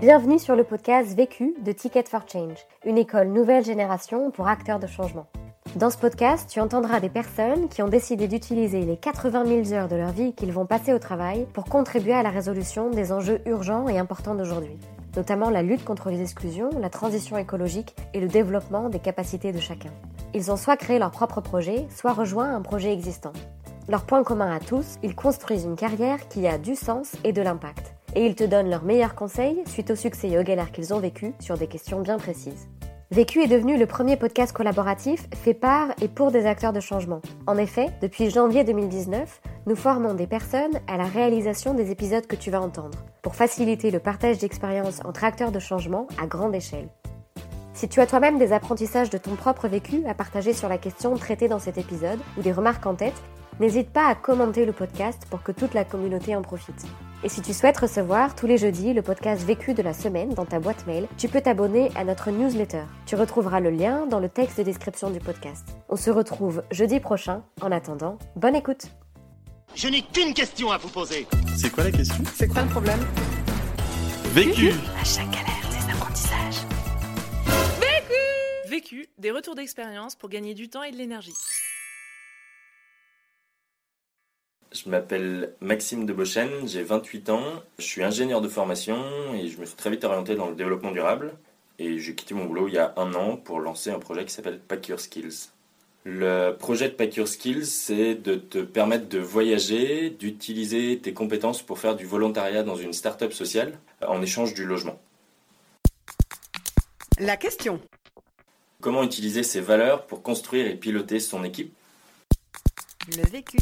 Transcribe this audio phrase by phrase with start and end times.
[0.00, 4.78] Bienvenue sur le podcast Vécu de Ticket for Change, une école nouvelle génération pour acteurs
[4.78, 5.26] de changement.
[5.74, 9.88] Dans ce podcast, tu entendras des personnes qui ont décidé d'utiliser les 80 000 heures
[9.88, 13.40] de leur vie qu'ils vont passer au travail pour contribuer à la résolution des enjeux
[13.44, 14.78] urgents et importants d'aujourd'hui,
[15.16, 19.58] notamment la lutte contre les exclusions, la transition écologique et le développement des capacités de
[19.58, 19.90] chacun.
[20.32, 23.32] Ils ont soit créé leur propre projet, soit rejoint un projet existant.
[23.88, 27.42] Leur point commun à tous, ils construisent une carrière qui a du sens et de
[27.42, 31.34] l'impact et ils te donnent leurs meilleurs conseils suite au succès et qu'ils ont vécu
[31.38, 32.68] sur des questions bien précises.
[33.12, 37.20] Vécu est devenu le premier podcast collaboratif fait par et pour des acteurs de changement.
[37.46, 42.34] En effet, depuis janvier 2019, nous formons des personnes à la réalisation des épisodes que
[42.34, 46.88] tu vas entendre, pour faciliter le partage d'expériences entre acteurs de changement à grande échelle.
[47.72, 51.14] Si tu as toi-même des apprentissages de ton propre vécu à partager sur la question
[51.14, 53.22] traitée dans cet épisode ou des remarques en tête,
[53.60, 56.86] n'hésite pas à commenter le podcast pour que toute la communauté en profite.
[57.24, 60.44] Et si tu souhaites recevoir tous les jeudis le podcast vécu de la semaine dans
[60.44, 62.82] ta boîte mail, tu peux t'abonner à notre newsletter.
[63.06, 65.66] Tu retrouveras le lien dans le texte de description du podcast.
[65.88, 67.42] On se retrouve jeudi prochain.
[67.60, 68.86] En attendant, bonne écoute.
[69.74, 71.26] Je n'ai qu'une question à vous poser.
[71.56, 72.22] C'est quoi la question?
[72.34, 73.00] C'est quoi le problème?
[74.32, 76.64] Vécu À chaque galère, des apprentissages.
[77.80, 81.34] Vécu Vécu, des retours d'expérience pour gagner du temps et de l'énergie.
[84.72, 87.42] Je m'appelle Maxime Debochen, j'ai 28 ans,
[87.78, 88.98] je suis ingénieur de formation
[89.34, 91.32] et je me suis très vite orienté dans le développement durable.
[91.78, 94.32] Et j'ai quitté mon boulot il y a un an pour lancer un projet qui
[94.32, 95.50] s'appelle Pack Your Skills.
[96.04, 101.62] Le projet de Pack Your Skills, c'est de te permettre de voyager, d'utiliser tes compétences
[101.62, 105.00] pour faire du volontariat dans une start-up sociale en échange du logement.
[107.18, 107.80] La question.
[108.80, 111.74] Comment utiliser ses valeurs pour construire et piloter son équipe?
[113.16, 113.58] Le vécu.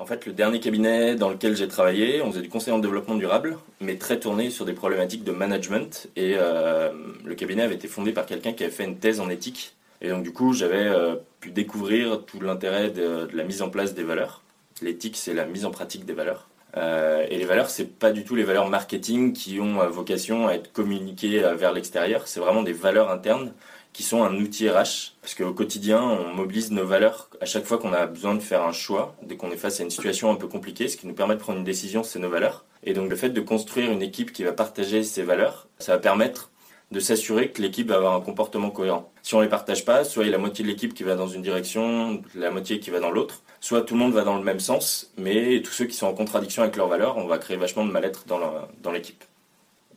[0.00, 3.16] En fait, le dernier cabinet dans lequel j'ai travaillé, on faisait du conseil en développement
[3.16, 6.08] durable, mais très tourné sur des problématiques de management.
[6.16, 6.90] Et euh,
[7.22, 9.76] le cabinet avait été fondé par quelqu'un qui avait fait une thèse en éthique.
[10.00, 13.92] Et donc, du coup, j'avais euh, pu découvrir tout l'intérêt de, la mise en place
[13.92, 14.40] des valeurs.
[14.80, 16.48] L'éthique, c'est la mise en pratique des valeurs.
[16.78, 20.54] Euh, et les valeurs, c'est pas du tout les valeurs marketing qui ont vocation à
[20.54, 22.26] être communiquées vers l'extérieur.
[22.26, 23.52] C'est vraiment des valeurs internes
[23.92, 25.16] qui sont un outil RH.
[25.20, 28.62] Parce qu'au quotidien, on mobilise nos valeurs à chaque fois qu'on a besoin de faire
[28.62, 31.14] un choix, dès qu'on est face à une situation un peu compliquée, ce qui nous
[31.14, 32.64] permet de prendre une décision, c'est nos valeurs.
[32.84, 35.98] Et donc le fait de construire une équipe qui va partager ces valeurs, ça va
[35.98, 36.50] permettre
[36.90, 39.12] de s'assurer que l'équipe va avoir un comportement cohérent.
[39.22, 41.14] Si on les partage pas, soit il y a la moitié de l'équipe qui va
[41.14, 44.36] dans une direction, la moitié qui va dans l'autre, soit tout le monde va dans
[44.36, 47.38] le même sens, mais tous ceux qui sont en contradiction avec leurs valeurs, on va
[47.38, 49.22] créer vachement de mal-être dans l'équipe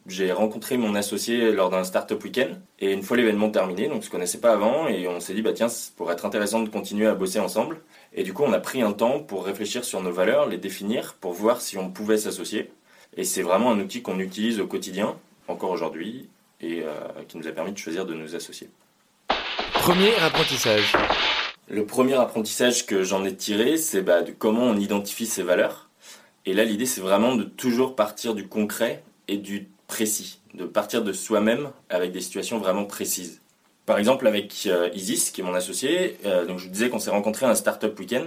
[0.05, 2.49] j'ai rencontré mon associé lors d'un startup week-end
[2.79, 5.41] et une fois l'événement terminé, donc on se connaissait pas avant et on s'est dit
[5.41, 7.79] bah tiens, ça pourrait être intéressant de continuer à bosser ensemble.
[8.13, 11.15] Et du coup, on a pris un temps pour réfléchir sur nos valeurs, les définir,
[11.19, 12.71] pour voir si on pouvait s'associer.
[13.15, 15.15] Et c'est vraiment un outil qu'on utilise au quotidien,
[15.47, 16.91] encore aujourd'hui, et euh,
[17.27, 18.69] qui nous a permis de choisir de nous associer.
[19.73, 20.93] Premier apprentissage.
[21.69, 25.89] Le premier apprentissage que j'en ai tiré, c'est bah, de comment on identifie ses valeurs.
[26.45, 31.03] Et là, l'idée, c'est vraiment de toujours partir du concret et du précis, de partir
[31.03, 33.41] de soi-même avec des situations vraiment précises.
[33.85, 36.97] Par exemple, avec euh, Isis, qui est mon associé, euh, donc je vous disais qu'on
[36.97, 38.25] s'est rencontré à un startup week-end.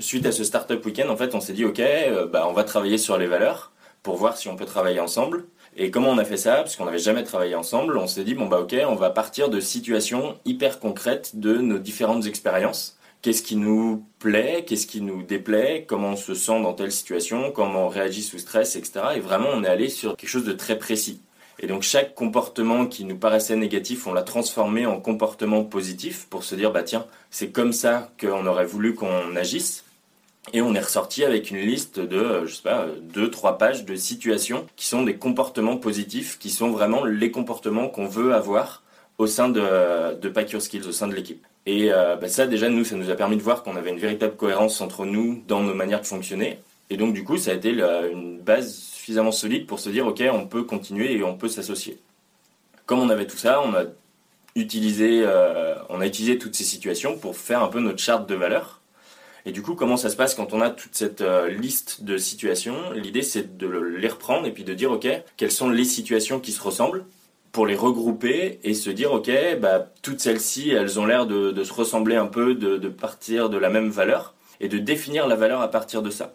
[0.00, 2.64] Suite à ce startup week-end, en fait, on s'est dit, OK, euh, bah, on va
[2.64, 3.70] travailler sur les valeurs
[4.02, 5.44] pour voir si on peut travailler ensemble.
[5.76, 6.56] Et comment on a fait ça?
[6.56, 9.50] Parce qu'on n'avait jamais travaillé ensemble, on s'est dit, bon, bah, OK, on va partir
[9.50, 15.22] de situations hyper concrètes de nos différentes expériences qu'est-ce qui nous plaît, qu'est-ce qui nous
[15.22, 19.00] déplaît, comment on se sent dans telle situation, comment on réagit sous stress, etc.
[19.16, 21.22] Et vraiment, on est allé sur quelque chose de très précis.
[21.58, 26.44] Et donc chaque comportement qui nous paraissait négatif, on l'a transformé en comportement positif pour
[26.44, 29.84] se dire bah tiens, c'est comme ça qu'on aurait voulu qu'on agisse.
[30.52, 33.86] Et on est ressorti avec une liste de, euh, je sais pas, deux, trois pages
[33.86, 38.83] de situations qui sont des comportements positifs, qui sont vraiment les comportements qu'on veut avoir
[39.18, 41.44] au sein de, de Pack Your Skills, au sein de l'équipe.
[41.66, 43.98] Et euh, bah, ça, déjà, nous, ça nous a permis de voir qu'on avait une
[43.98, 46.58] véritable cohérence entre nous dans nos manières de fonctionner.
[46.90, 50.22] Et donc, du coup, ça a été une base suffisamment solide pour se dire, OK,
[50.32, 51.98] on peut continuer et on peut s'associer.
[52.86, 53.84] Comme on avait tout ça, on a
[54.54, 58.34] utilisé, euh, on a utilisé toutes ces situations pour faire un peu notre charte de
[58.34, 58.80] valeurs.
[59.46, 62.18] Et du coup, comment ça se passe quand on a toute cette euh, liste de
[62.18, 62.92] situations?
[62.92, 65.06] L'idée, c'est de les reprendre et puis de dire, OK,
[65.36, 67.04] quelles sont les situations qui se ressemblent?
[67.54, 69.30] Pour les regrouper et se dire ok
[69.60, 73.70] bah toutes celles-ci elles ont l'air de, se ressembler un peu de, partir de la
[73.70, 76.34] même valeur et de définir la valeur à partir de ça.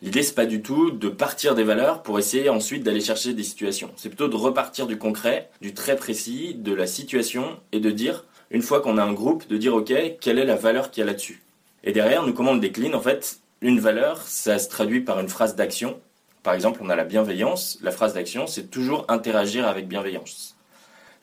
[0.00, 3.42] L'idée c'est pas du tout de partir des valeurs pour essayer ensuite d'aller chercher des
[3.42, 3.90] situations.
[3.96, 8.24] C'est plutôt de repartir du concret du très précis de la situation et de dire
[8.50, 9.92] une fois qu'on a un groupe de dire ok
[10.22, 11.42] quelle est la valeur qu'il y a là-dessus.
[11.84, 15.20] Et derrière nous comment on le décline en fait une valeur ça se traduit par
[15.20, 16.00] une phrase d'action
[16.42, 20.56] Par exemple, on a la bienveillance, la phrase d'action, c'est toujours interagir avec bienveillance.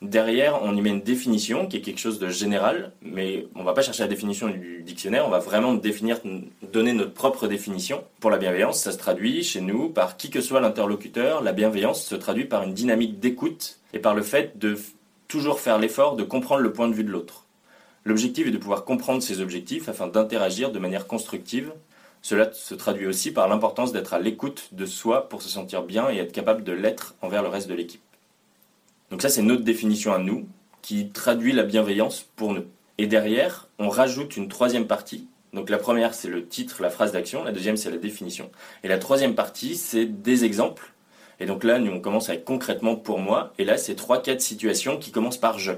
[0.00, 3.72] Derrière, on y met une définition qui est quelque chose de général, mais on va
[3.72, 6.20] pas chercher la définition du dictionnaire, on va vraiment définir,
[6.72, 8.04] donner notre propre définition.
[8.20, 11.42] Pour la bienveillance, ça se traduit chez nous par qui que soit l'interlocuteur.
[11.42, 14.78] La bienveillance se traduit par une dynamique d'écoute et par le fait de
[15.26, 17.46] toujours faire l'effort de comprendre le point de vue de l'autre.
[18.04, 21.72] L'objectif est de pouvoir comprendre ses objectifs afin d'interagir de manière constructive.
[22.28, 26.10] Cela se traduit aussi par l'importance d'être à l'écoute de soi pour se sentir bien
[26.10, 28.02] et être capable de l'être envers le reste de l'équipe.
[29.10, 30.46] Donc ça, c'est notre définition à nous,
[30.82, 32.66] qui traduit la bienveillance pour nous.
[32.98, 35.26] Et derrière, on rajoute une troisième partie.
[35.54, 37.44] Donc la première, c'est le titre, la phrase d'action.
[37.44, 38.50] La deuxième, c'est la définition.
[38.84, 40.92] Et la troisième partie, c'est des exemples.
[41.40, 43.54] Et donc là, nous, on commence avec concrètement pour moi.
[43.56, 45.72] Et là, c'est trois, quatre situations qui commencent par je.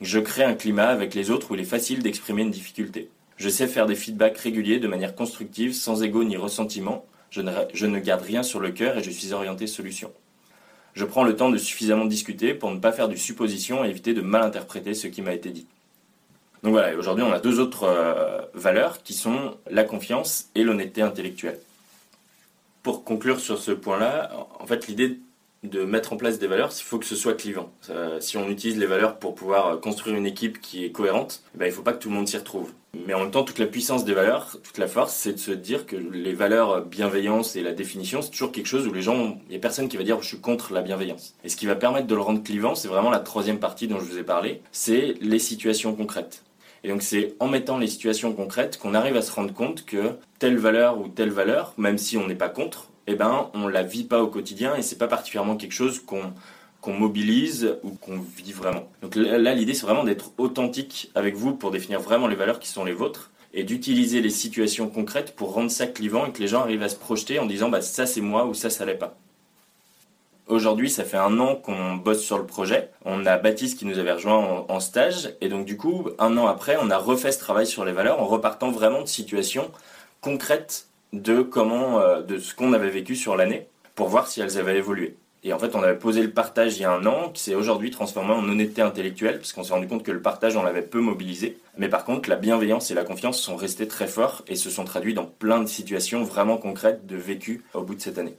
[0.00, 3.10] Je crée un climat avec les autres où il est facile d'exprimer une difficulté.
[3.40, 7.06] Je sais faire des feedbacks réguliers de manière constructive, sans ego ni ressentiment.
[7.30, 10.12] Je ne, garde rien sur le cœur et je suis orienté solution
[10.92, 14.12] je prends le temps de suffisamment discuter pour ne pas faire du supposition et éviter
[14.12, 15.68] de mal interpréter ce qui m'a été dit.
[16.64, 21.00] Donc voilà, aujourd'hui on a deux autres euh, valeurs qui sont la confiance et l'honnêteté
[21.00, 21.60] intellectuelle.
[22.82, 25.20] Pour conclure sur ce point-là, en fait l'idée
[25.62, 27.70] de mettre en place des valeurs, il faut que ce soit clivant.
[28.20, 31.68] si on utilise les valeurs pour pouvoir construire une équipe qui est cohérente, ben, il
[31.68, 32.72] ne faut pas que tout le monde s'y retrouve.
[33.06, 35.52] Mais en même temps, toute la puissance des valeurs, toute la force, c'est de se
[35.52, 39.38] dire que les valeurs bienveillance et la définition, c'est toujours quelque chose où les gens,
[39.46, 41.34] il n'y a personne qui va dire je suis contre la bienveillance.
[41.44, 44.00] Et ce qui va permettre de le rendre clivant, c'est vraiment la troisième partie dont
[44.00, 46.42] je vous ai parlé, c'est les situations concrètes.
[46.82, 50.14] Et donc c'est en mettant les situations concrètes qu'on arrive à se rendre compte que
[50.38, 53.82] telle valeur ou telle valeur, même si on n'est pas contre, eh ben on la
[53.82, 58.52] vit pas au quotidien et c'est pas particulièrement quelque chose qu'on mobilise ou qu'on vit
[58.52, 58.88] vraiment.
[59.02, 62.68] Donc là, l'idée, c'est vraiment d'être authentique avec vous pour définir vraiment les valeurs qui
[62.68, 66.48] sont les vôtres et d'utiliser les situations concrètes pour rendre ça clivant et que les
[66.48, 68.94] gens arrivent à se projeter en disant bah, ça c'est moi ou ça ça l'est
[68.94, 69.16] pas.
[70.50, 72.90] Aujourd'hui, ça fait un an qu'on bosse sur le projet.
[73.04, 75.36] On a Baptiste qui nous avait rejoint en, stage.
[75.40, 78.20] Et donc, du coup, un an après, on a refait ce travail sur les valeurs
[78.20, 79.70] en repartant vraiment de situations
[80.20, 84.58] concrètes de comment, euh, de ce qu'on avait vécu sur l'année pour voir si elles
[84.58, 85.16] avaient évolué.
[85.42, 87.54] Et en fait, on avait posé le partage il y a un an, qui s'est
[87.54, 90.82] aujourd'hui transformé en honnêteté intellectuelle, parce qu'on s'est rendu compte que le partage, on l'avait
[90.82, 91.58] peu mobilisé.
[91.78, 94.84] Mais par contre, la bienveillance et la confiance sont restés très forts et se sont
[94.84, 98.36] traduits dans plein de situations vraiment concrètes de vécu au bout de cette année.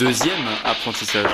[0.00, 1.30] Deuxième apprentissage.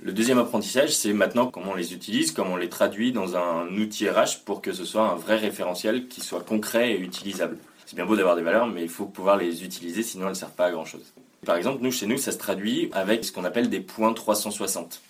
[0.00, 3.68] Le deuxième apprentissage, c'est maintenant comment on les utilise, comment on les traduit dans un
[3.76, 7.56] outil RH pour que ce soit un vrai référentiel qui soit concret et utilisable.
[7.86, 10.34] C'est bien beau d'avoir des valeurs, mais il faut pouvoir les utiliser, sinon elles ne
[10.34, 11.12] servent pas à grand chose.
[11.44, 15.00] Par exemple, nous, chez nous, ça se traduit avec ce qu'on appelle des points 360.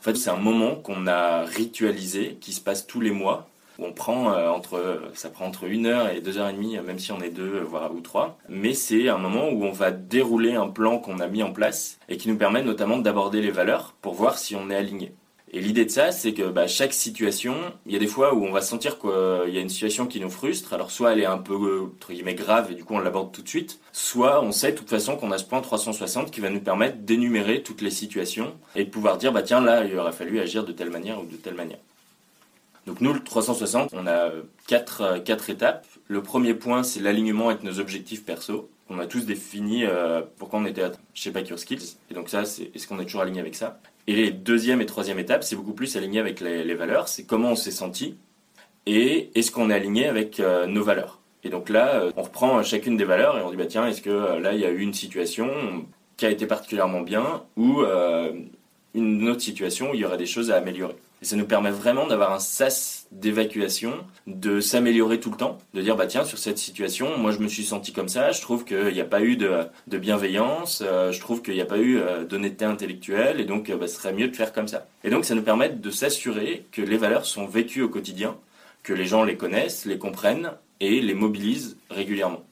[0.00, 3.86] En fait, c'est un moment qu'on a ritualisé, qui se passe tous les mois, où
[3.86, 6.98] on prend euh, entre, ça prend entre une heure et deux heures et demie, même
[6.98, 8.36] si on est deux, voire ou trois.
[8.48, 11.98] Mais c'est un moment où on va dérouler un plan qu'on a mis en place
[12.08, 15.14] et qui nous permet notamment d'aborder les valeurs pour voir si on est aligné.
[15.54, 17.54] Et l'idée de ça, c'est que bah, chaque situation,
[17.84, 19.10] il y a des fois où on va sentir qu'il
[19.52, 20.72] y a une situation qui nous frustre.
[20.72, 23.42] Alors soit elle est un peu entre guillemets grave et du coup on l'aborde tout
[23.42, 26.48] de suite, soit on sait de toute façon qu'on a ce point 360 qui va
[26.48, 30.12] nous permettre d'énumérer toutes les situations et de pouvoir dire bah tiens là il aurait
[30.12, 31.78] fallu agir de telle manière ou de telle manière.
[32.86, 34.30] Donc nous le 360, on a
[34.66, 35.86] quatre, quatre étapes.
[36.08, 38.70] Le premier point c'est l'alignement avec nos objectifs perso.
[38.92, 40.82] On a tous défini euh, pourquoi on était
[41.14, 41.96] chez Pack Your Skills.
[42.10, 43.80] Et donc ça, est-ce qu'on est toujours aligné avec ça?
[44.06, 47.08] Et les deuxième et troisième étapes, c'est beaucoup plus aligné avec les, valeurs.
[47.08, 48.16] C'est comment on s'est senti
[48.84, 51.20] et est-ce qu'on est aligné avec euh, nos valeurs?
[51.44, 54.02] Et donc là, euh, on reprend chacune des valeurs et on dit bah tiens, est-ce
[54.02, 55.48] que là il y a eu une situation
[56.16, 57.82] qui a été particulièrement bien ou
[58.94, 60.94] une autre situation où il y aurait des choses à améliorer.
[61.22, 63.94] Et ça nous permet vraiment d'avoir un sas d'évacuation,
[64.26, 67.46] de s'améliorer tout le temps, de dire bah tiens sur cette situation, moi je me
[67.46, 71.20] suis senti comme ça, je trouve qu'il n'y a pas eu de, bienveillance, euh, je
[71.20, 74.12] trouve qu'il n'y a pas eu euh, d'honnêteté intellectuelle, et donc euh, bah, ce serait
[74.12, 74.88] mieux de faire comme ça.
[75.04, 78.36] Et donc ça nous permet de s'assurer que les valeurs sont vécues au quotidien,
[78.82, 82.42] que les gens les connaissent, les comprennent et les mobilisent régulièrement.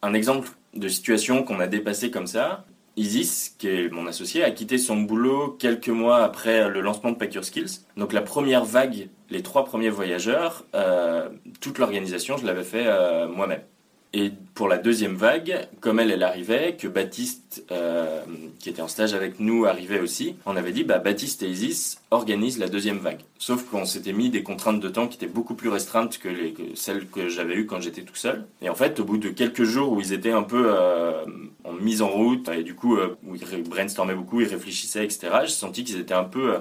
[0.00, 2.64] Un exemple de situation qu'on a dépassé comme ça,
[2.96, 7.16] Isis, qui est mon associé, a quitté son boulot quelques mois après le lancement de
[7.16, 7.86] Pack Your Skills.
[7.96, 11.30] Donc la première vague, les trois premiers voyageurs, euh,
[11.60, 13.62] toute l'organisation, je l'avais fait euh, moi-même.
[14.12, 18.22] Et pour la deuxième vague, comme elle, elle arrivait, que Baptiste, euh,
[18.58, 22.00] qui était en stage avec nous, arrivait aussi, on avait dit, bah, Baptiste et Isis
[22.10, 23.20] organisent la deuxième vague.
[23.38, 26.54] Sauf qu'on s'était mis des contraintes de temps qui étaient beaucoup plus restreintes que, les,
[26.74, 28.46] celles que j'avais eues quand j'étais tout seul.
[28.62, 31.24] Et en fait, au bout de quelques jours où ils étaient un peu euh,
[31.62, 35.28] en mise en route, et du coup, euh, où ils brainstormaient beaucoup, ils réfléchissaient, etc.,
[35.42, 36.56] j'ai senti qu'ils étaient un peu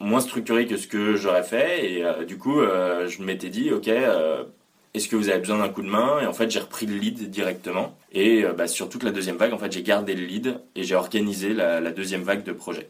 [0.00, 1.92] moins structurés que ce que j'aurais fait.
[1.92, 3.88] Et du coup, je m'étais dit, ok,
[4.94, 6.20] Est-ce que vous avez besoin d'un coup de main?
[6.20, 7.96] Et en fait, j'ai repris le lead directement.
[8.12, 10.84] Et euh, bah, sur toute la deuxième vague, en fait, j'ai gardé le lead et
[10.84, 12.88] j'ai organisé la, deuxième vague de projet.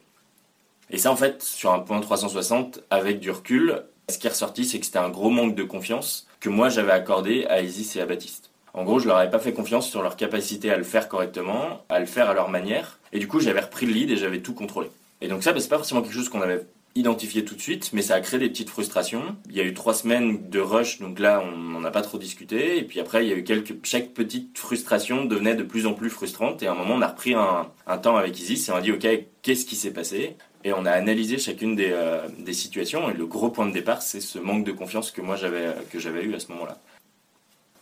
[0.91, 4.67] Et ça, en fait, sur un point 360, avec du recul, ce qui est ressorti,
[4.67, 8.03] c'est que c'était un gros manque de confiance que moi j'avais accordé à Isis et
[8.03, 8.51] à Baptiste.
[8.75, 11.85] En gros, je leur avais pas fait confiance sur leur capacité à le faire correctement,
[11.89, 12.99] à le faire à leur manière.
[13.15, 14.91] Et du coup, j'avais repris le lead et j'avais tout contrôlé.
[15.23, 17.91] Et donc ça, bah, c'est pas forcément quelque chose qu'on avait identifié tout de suite,
[17.93, 19.37] mais ça a créé des petites frustrations.
[19.49, 22.19] Il y a eu trois semaines de rush, donc là, on n'en a pas trop
[22.19, 22.79] discuté.
[22.79, 25.95] Et puis après, il y a eu quelques, chaque petite frustration devenait de plus en
[25.95, 26.63] plus frustrante.
[26.63, 28.93] Et à un moment, on a repris un, temps avec Isis et on a dit,
[28.93, 29.07] OK,
[29.43, 30.37] qu'est-ce qui s'est passé?
[30.63, 33.11] Et on a analysé chacune des, euh, des situations.
[33.11, 35.99] Et le gros point de départ, c'est ce manque de confiance que moi j'avais, que
[35.99, 36.79] j'avais eu à ce moment-là.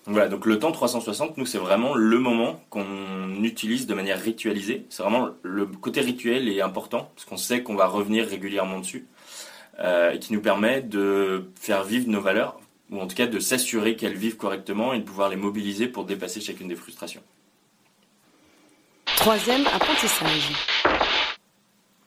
[0.06, 4.84] Voilà, donc le temps 360, nous, c'est vraiment le moment qu'on utilise de manière ritualisée.
[4.88, 9.06] C'est vraiment le côté rituel est important, parce qu'on sait qu'on va revenir régulièrement dessus,
[9.78, 12.58] euh, et qui nous permet de faire vivre nos valeurs,
[12.90, 16.04] ou en tout cas de s'assurer qu'elles vivent correctement et de pouvoir les mobiliser pour
[16.04, 17.22] dépasser chacune des frustrations.
[19.16, 20.50] Troisième apprentissage.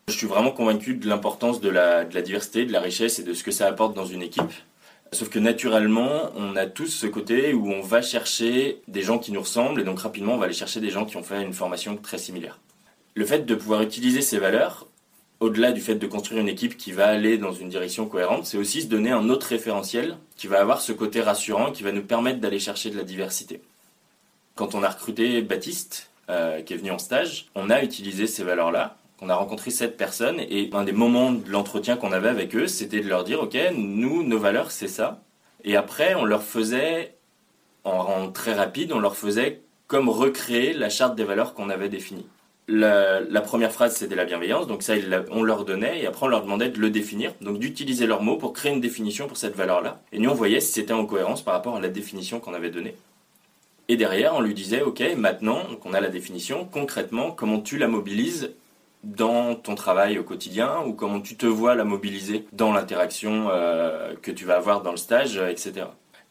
[0.09, 3.23] Je suis vraiment convaincu de l'importance de la, de la diversité, de la richesse et
[3.23, 4.51] de ce que ça apporte dans une équipe.
[5.15, 9.31] Sauf que naturellement, on a tous ce côté où on va chercher des gens qui
[9.31, 11.53] nous ressemblent et donc rapidement on va aller chercher des gens qui ont fait une
[11.53, 12.59] formation très similaire.
[13.13, 14.87] Le fait de pouvoir utiliser ces valeurs,
[15.39, 18.57] au-delà du fait de construire une équipe qui va aller dans une direction cohérente, c'est
[18.57, 22.03] aussi se donner un autre référentiel qui va avoir ce côté rassurant, qui va nous
[22.03, 23.61] permettre d'aller chercher de la diversité.
[24.55, 28.43] Quand on a recruté Baptiste, euh, qui est venu en stage, on a utilisé ces
[28.43, 32.55] valeurs-là on a rencontré sept personnes et un des moments de l'entretien qu'on avait avec
[32.55, 35.21] eux, c'était de leur dire, OK, nous, nos valeurs, c'est ça.
[35.63, 37.15] Et après, on leur faisait,
[37.83, 42.27] en, très rapide, on leur faisait comme recréer la charte des valeurs qu'on avait définie.
[42.67, 44.93] La, première phrase, c'était la bienveillance, donc ça,
[45.31, 48.37] on leur donnait, et après, on leur demandait de le définir, donc d'utiliser leurs mots
[48.37, 50.01] pour créer une définition pour cette valeur-là.
[50.11, 52.71] Et nous, on voyait si c'était en cohérence par rapport à la définition qu'on avait
[52.71, 52.95] donnée.
[53.87, 57.87] Et derrière, on lui disait, OK, maintenant qu'on a la définition, concrètement, comment tu la
[57.87, 58.51] mobilises
[59.05, 64.15] dans ton travail au quotidien ou comment tu te vois la mobiliser dans l'interaction euh,
[64.21, 65.87] que tu vas avoir dans le stage, euh, etc.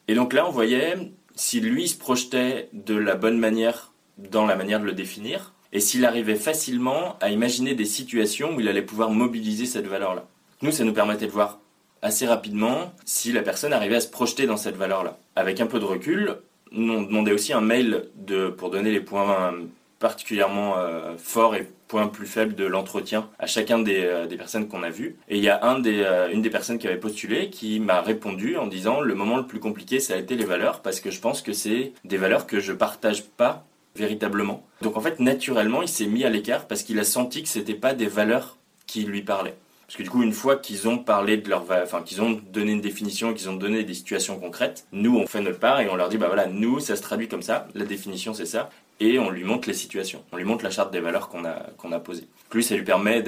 [0.08, 0.96] Et donc là, on voyait
[1.36, 5.80] si lui se projetait de la bonne manière dans la manière de le définir et
[5.80, 10.26] s'il arrivait facilement à imaginer des situations où il allait pouvoir mobiliser cette valeur-là.
[10.62, 11.60] Nous, ça nous permettait de voir
[12.02, 15.18] assez rapidement si la personne arrivait à se projeter dans cette valeur-là.
[15.36, 16.36] Avec un peu de recul,
[16.72, 19.54] on demandait aussi un mail de, pour donner les points
[19.98, 24.68] particulièrement euh, forts et point plus faible de l'entretien à chacun des, euh, des personnes
[24.68, 25.16] qu'on a vues.
[25.28, 28.00] Et il y a un des, euh, une des personnes qui avait postulé qui m'a
[28.00, 31.10] répondu en disant le moment le plus compliqué ça a été les valeurs parce que
[31.10, 33.64] je pense que c'est des valeurs que je partage pas
[33.96, 34.66] véritablement.
[34.82, 37.74] Donc en fait naturellement il s'est mis à l'écart parce qu'il a senti que c'était
[37.74, 39.56] pas des valeurs qui lui parlaient.
[39.86, 42.72] Parce que du coup, une fois qu'ils ont parlé de leur, enfin, qu'ils ont donné
[42.72, 45.96] une définition, qu'ils ont donné des situations concrètes, nous, on fait notre part et on
[45.96, 48.70] leur dit, bah voilà, nous, ça se traduit comme ça, la définition, c'est ça
[49.00, 50.24] et on lui montre les situations.
[50.32, 52.28] On lui montre la charte des valeurs qu'on a, qu'on a posée.
[52.52, 53.24] Lui, ça lui permet,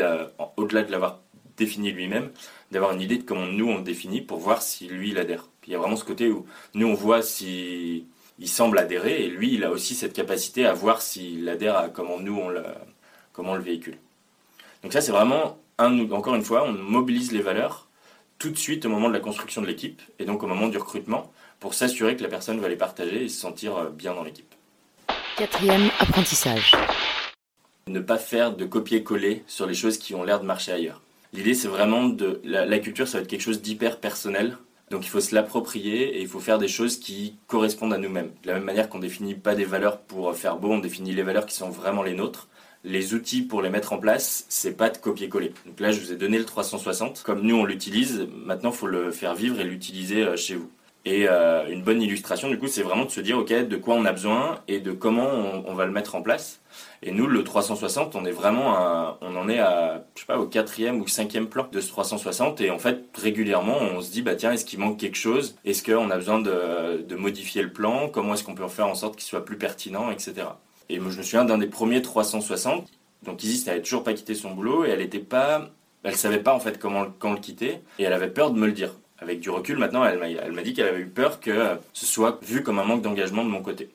[0.56, 1.20] au-delà de l'avoir
[1.56, 2.30] défini lui-même,
[2.70, 5.48] d'avoir une idée de comment nous on le définit pour voir si lui il adhère.
[5.60, 8.06] Puis il y a vraiment ce côté où nous on voit si
[8.38, 11.88] il semble adhérer et lui il a aussi cette capacité à voir s'il adhère à
[11.88, 12.64] comment nous on le,
[13.32, 13.98] comment le véhicule.
[14.82, 17.88] Donc ça c'est vraiment, encore une fois, on mobilise les valeurs
[18.38, 20.76] tout de suite au moment de la construction de l'équipe et donc au moment du
[20.76, 24.22] recrutement pour s'assurer que la personne va les partager et se sentir euh, bien dans
[24.24, 24.54] l'équipe.
[25.36, 26.72] Quatrième apprentissage.
[27.88, 31.02] Ne pas faire de copier-coller sur les choses qui ont l'air de marcher ailleurs.
[31.34, 32.40] L'idée, c'est vraiment de.
[32.42, 34.56] La, culture, ça va être quelque chose d'hyper personnel.
[34.90, 38.30] Donc il faut se l'approprier et il faut faire des choses qui correspondent à nous-mêmes.
[38.44, 41.22] De la même manière qu'on définit pas des valeurs pour faire beau, on définit les
[41.22, 42.48] valeurs qui sont vraiment les nôtres.
[42.82, 45.52] Les outils pour les mettre en place, c'est pas de copier-coller.
[45.66, 47.24] Donc là, je vous ai donné le 360.
[47.24, 50.70] Comme nous, on l'utilise, maintenant, il faut le faire vivre et l'utiliser euh, chez vous.
[51.06, 53.94] Et euh, une bonne illustration, du coup, c'est vraiment de se dire, OK, de quoi
[53.94, 55.28] on a besoin et de comment
[55.64, 56.60] on, va le mettre en place.
[57.00, 60.04] Et nous, le 360, on est vraiment, on en est à,
[60.36, 62.60] au quatrième ou cinquième plan de ce 360.
[62.60, 65.56] Et en fait, régulièrement, on se dit, bah tiens, est-ce qu'il manque quelque chose?
[65.64, 68.08] Est-ce qu'on a besoin de, de, modifier le plan?
[68.08, 70.34] Comment est-ce qu'on peut en faire en sorte qu'il soit plus pertinent, etc.
[70.88, 72.90] Et moi, je me souviens d'un des premiers 360.
[73.24, 75.70] Donc, Isis n'avait toujours pas quitté son boulot et elle était pas,
[76.02, 78.66] elle savait pas en fait comment quand le quitter et elle avait peur de me
[78.66, 82.06] le dire avec du recul, maintenant, elle m'a dit qu'elle avait eu peur que ce
[82.06, 83.90] soit vu comme un manque d'engagement de mon côté.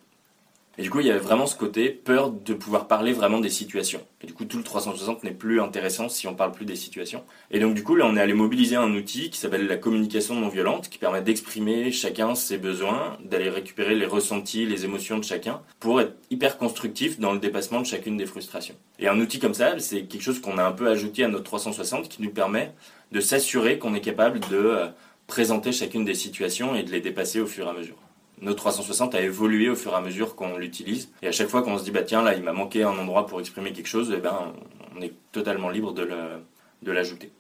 [0.78, 3.50] Et du coup, il y avait vraiment ce côté peur de pouvoir parler vraiment des
[3.50, 4.00] situations.
[4.24, 7.24] Et du coup, tout le 360 n'est plus intéressant si on parle plus des situations.
[7.52, 10.34] Et donc, du coup, là, on est allé mobiliser un outil qui s'appelle la communication
[10.34, 15.26] non violente, qui permet d'exprimer chacun ses besoins, d'aller récupérer les ressentis, les émotions de
[15.26, 18.76] chacun, pour être hyper constructif dans le dépassement de chacune des frustrations.
[18.98, 21.44] Et un outil comme ça, c'est quelque chose qu'on a un peu ajouté à notre
[21.44, 22.72] 360 qui nous permet
[23.12, 24.88] de s'assurer qu'on est capable de euh,
[25.32, 27.96] présenter chacune des situations et de les dépasser au fur et à mesure.
[28.42, 31.10] notre 360 a évolué au fur et à mesure qu'on l'utilise.
[31.22, 33.26] Et à chaque fois qu'on se dit, bah tiens, là, il m'a manqué un endroit
[33.28, 34.52] pour exprimer quelque chose, eh ben,
[34.98, 36.42] on est totalement libre de le-
[36.82, 37.32] de l'ajouter.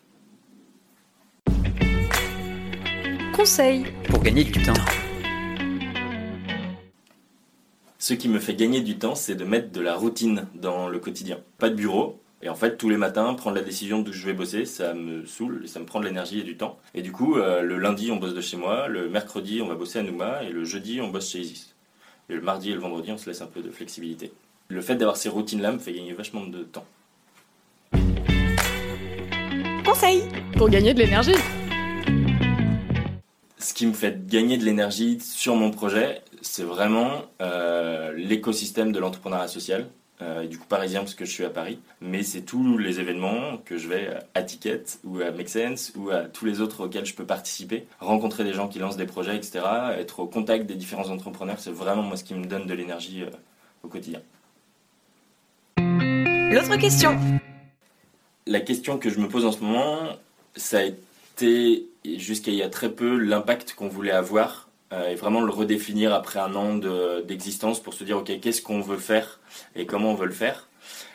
[3.35, 3.85] Conseil.
[4.09, 4.73] Pour gagner du temps.
[7.97, 10.99] Ce qui me fait gagner du temps, c'est de mettre de la routine dans le
[10.99, 11.39] quotidien.
[11.57, 12.21] Pas de bureau.
[12.43, 15.25] Et en fait, tous les matins, prendre la décision d'où je vais bosser, ça me
[15.25, 16.79] saoule, ça me prend de l'énergie et du temps.
[16.95, 19.75] Et du coup, euh, le lundi, on bosse de chez moi, le mercredi, on va
[19.75, 21.75] bosser à Nouma, et le jeudi, on bosse chez Isis.
[22.29, 24.33] Et le mardi et le vendredi, on se laisse un peu de flexibilité.
[24.69, 26.85] Le fait d'avoir ces routines-là me fait gagner vachement de temps.
[29.85, 30.23] Conseil.
[30.57, 31.35] Pour gagner de l'énergie.
[33.59, 38.99] Ce qui me fait gagner de l'énergie sur mon projet, c'est vraiment euh, l'écosystème de
[38.99, 39.87] l'entrepreneuriat social.
[40.21, 42.99] Euh, et du coup parisien parce que je suis à Paris, mais c'est tous les
[42.99, 46.85] événements que je vais à Ticket ou à Make Sense ou à tous les autres
[46.85, 49.61] auxquels je peux participer, rencontrer des gens qui lancent des projets, etc.,
[49.97, 53.23] être au contact des différents entrepreneurs, c'est vraiment moi ce qui me donne de l'énergie
[53.23, 53.29] euh,
[53.83, 54.21] au quotidien.
[55.77, 57.17] L'autre question.
[58.45, 60.17] La question que je me pose en ce moment,
[60.55, 65.41] ça a été jusqu'à il y a très peu l'impact qu'on voulait avoir et vraiment
[65.41, 69.39] le redéfinir après un an de- d'existence pour se dire ok qu'est-ce qu'on veut faire
[69.75, 70.67] et comment on veut le faire.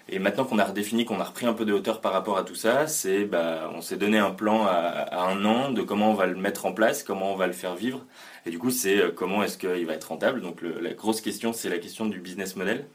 [0.09, 2.45] Et maintenant qu'on a redéfini, qu'on a repris un peu de hauteur par rapport à
[2.45, 6.11] tout ça, c'est bah, on s'est donné un plan à, à un an de comment
[6.13, 8.05] on va le mettre en place, comment on va le faire vivre.
[8.47, 10.41] Et du coup, c'est euh, comment est-ce qu'il va être rentable.
[10.43, 12.87] Donc le- la grosse question, c'est la question du business model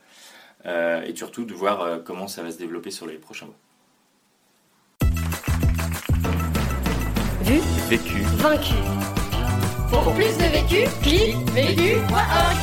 [0.66, 3.56] euh, et surtout de voir euh, comment ça va se développer sur les prochains mois.
[7.44, 7.60] Vu,
[7.90, 8.22] Vécu.
[8.38, 8.74] vaincu.
[9.92, 12.58] Pour plus de vécu, clique vécu.org.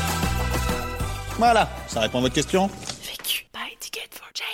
[1.39, 2.69] Voilà, ça répond à votre question.
[3.03, 4.49] Vécu, buy ticket for Jane.